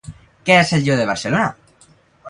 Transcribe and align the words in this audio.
Què 0.47 0.55
és 0.61 0.71
el 0.79 0.83
Lleó 0.87 0.97
de 1.03 1.07
Barcelona? 1.11 1.95